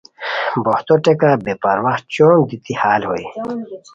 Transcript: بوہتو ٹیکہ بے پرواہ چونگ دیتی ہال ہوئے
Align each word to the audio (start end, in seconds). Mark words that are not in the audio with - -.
بوہتو 0.63 0.95
ٹیکہ 1.03 1.31
بے 1.43 1.53
پرواہ 1.63 1.97
چونگ 2.13 2.41
دیتی 2.49 2.73
ہال 2.81 3.01
ہوئے 3.09 3.25